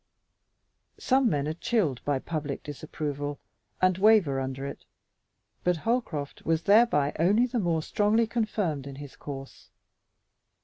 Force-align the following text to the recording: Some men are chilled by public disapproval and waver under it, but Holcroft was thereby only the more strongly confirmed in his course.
Some 0.97 1.29
men 1.29 1.47
are 1.47 1.53
chilled 1.53 2.03
by 2.03 2.17
public 2.17 2.63
disapproval 2.63 3.37
and 3.83 3.99
waver 3.99 4.39
under 4.39 4.65
it, 4.65 4.83
but 5.63 5.77
Holcroft 5.85 6.43
was 6.43 6.63
thereby 6.63 7.13
only 7.19 7.45
the 7.45 7.59
more 7.59 7.83
strongly 7.83 8.25
confirmed 8.25 8.87
in 8.87 8.95
his 8.95 9.15
course. 9.15 9.69